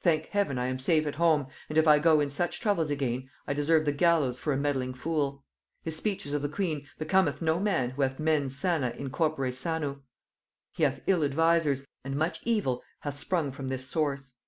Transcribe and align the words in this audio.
Thank 0.00 0.26
heaven 0.30 0.58
I 0.58 0.66
am 0.66 0.80
safe 0.80 1.06
at 1.06 1.14
home, 1.14 1.46
and 1.68 1.78
if 1.78 1.86
I 1.86 2.00
go 2.00 2.18
in 2.18 2.30
such 2.30 2.58
troubles 2.58 2.90
again, 2.90 3.30
I 3.46 3.52
deserve 3.54 3.84
the 3.84 3.92
gallows 3.92 4.36
for 4.36 4.52
a 4.52 4.56
meddling 4.56 4.92
fool. 4.92 5.44
His 5.84 5.94
speeches 5.94 6.32
of 6.32 6.42
the 6.42 6.48
queen 6.48 6.88
becometh 6.98 7.40
no 7.40 7.60
man 7.60 7.90
who 7.90 8.02
hath 8.02 8.18
mens 8.18 8.58
sana 8.58 8.90
in 8.98 9.10
corpore 9.10 9.52
sano. 9.52 10.02
He 10.72 10.82
hath 10.82 11.02
ill 11.06 11.22
advisers, 11.22 11.86
and 12.02 12.16
much 12.16 12.40
evil 12.42 12.82
hath 13.02 13.20
sprung 13.20 13.52
from 13.52 13.68
this 13.68 13.86
source. 13.88 14.34